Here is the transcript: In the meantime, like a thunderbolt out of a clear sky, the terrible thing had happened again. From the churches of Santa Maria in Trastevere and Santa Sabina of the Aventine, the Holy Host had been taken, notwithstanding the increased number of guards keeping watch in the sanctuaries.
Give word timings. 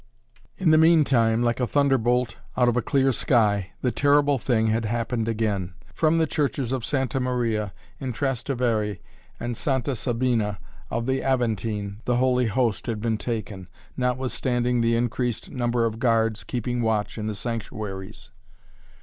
In 0.57 0.71
the 0.71 0.79
meantime, 0.79 1.43
like 1.43 1.59
a 1.59 1.67
thunderbolt 1.67 2.37
out 2.57 2.67
of 2.67 2.75
a 2.75 2.81
clear 2.81 3.11
sky, 3.11 3.73
the 3.81 3.91
terrible 3.91 4.39
thing 4.39 4.65
had 4.65 4.85
happened 4.85 5.27
again. 5.27 5.75
From 5.93 6.17
the 6.17 6.25
churches 6.25 6.71
of 6.71 6.83
Santa 6.83 7.19
Maria 7.19 7.71
in 7.99 8.11
Trastevere 8.11 8.97
and 9.39 9.55
Santa 9.55 9.95
Sabina 9.95 10.57
of 10.89 11.05
the 11.05 11.21
Aventine, 11.23 12.01
the 12.05 12.15
Holy 12.17 12.47
Host 12.47 12.87
had 12.87 12.99
been 12.99 13.19
taken, 13.19 13.67
notwithstanding 13.95 14.81
the 14.81 14.95
increased 14.95 15.51
number 15.51 15.85
of 15.85 15.99
guards 15.99 16.43
keeping 16.43 16.81
watch 16.81 17.19
in 17.19 17.27
the 17.27 17.35
sanctuaries. 17.35 18.31